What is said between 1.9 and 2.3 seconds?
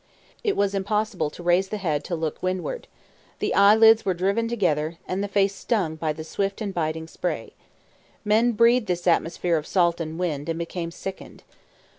to